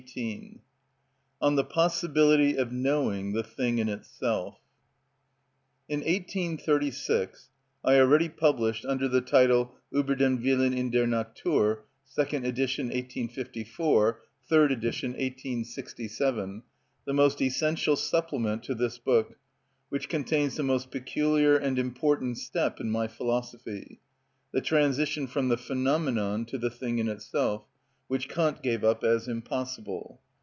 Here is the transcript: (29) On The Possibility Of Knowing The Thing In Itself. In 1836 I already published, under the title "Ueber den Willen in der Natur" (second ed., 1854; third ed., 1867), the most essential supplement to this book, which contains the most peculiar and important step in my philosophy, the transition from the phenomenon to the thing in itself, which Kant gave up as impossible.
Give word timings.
(29) 0.11 0.59
On 1.41 1.55
The 1.55 1.63
Possibility 1.63 2.55
Of 2.55 2.71
Knowing 2.71 3.33
The 3.33 3.43
Thing 3.43 3.77
In 3.77 3.87
Itself. 3.87 4.57
In 5.87 5.99
1836 5.99 7.49
I 7.85 7.99
already 7.99 8.27
published, 8.27 8.83
under 8.83 9.07
the 9.07 9.21
title 9.21 9.75
"Ueber 9.93 10.17
den 10.17 10.41
Willen 10.41 10.73
in 10.73 10.89
der 10.89 11.05
Natur" 11.05 11.83
(second 12.03 12.45
ed., 12.47 12.57
1854; 12.57 14.21
third 14.49 14.71
ed., 14.71 14.83
1867), 14.83 16.63
the 17.05 17.13
most 17.13 17.39
essential 17.39 17.95
supplement 17.95 18.63
to 18.63 18.73
this 18.73 18.97
book, 18.97 19.37
which 19.89 20.09
contains 20.09 20.55
the 20.55 20.63
most 20.63 20.89
peculiar 20.89 21.55
and 21.55 21.77
important 21.77 22.39
step 22.39 22.79
in 22.81 22.89
my 22.89 23.07
philosophy, 23.07 23.99
the 24.51 24.61
transition 24.61 25.27
from 25.27 25.49
the 25.49 25.57
phenomenon 25.57 26.43
to 26.43 26.57
the 26.57 26.71
thing 26.71 26.97
in 26.97 27.07
itself, 27.07 27.67
which 28.07 28.27
Kant 28.27 28.61
gave 28.61 28.83
up 28.83 29.05
as 29.05 29.29
impossible. 29.29 30.19